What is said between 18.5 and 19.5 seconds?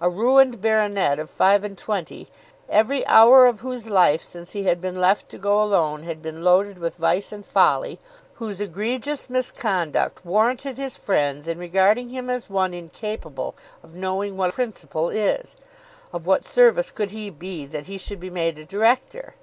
a Director?